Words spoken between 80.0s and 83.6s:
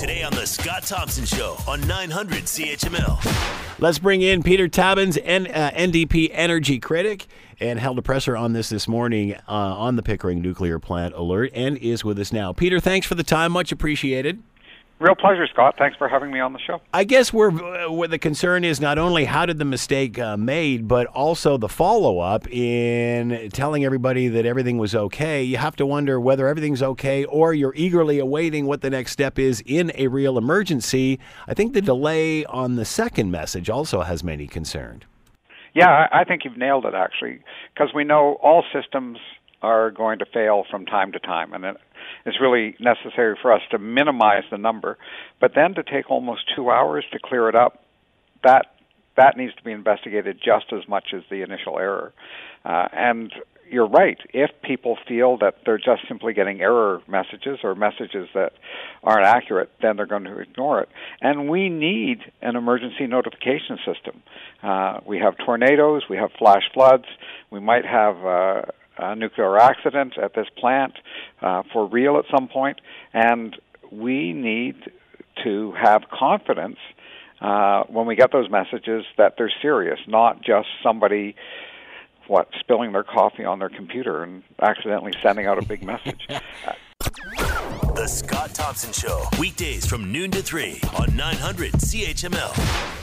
not just somebody what spilling their coffee on